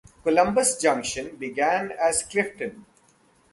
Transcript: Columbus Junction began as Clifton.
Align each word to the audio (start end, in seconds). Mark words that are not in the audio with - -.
Columbus 0.23 0.79
Junction 0.81 1.35
began 1.35 1.91
as 1.91 2.23
Clifton. 2.23 2.87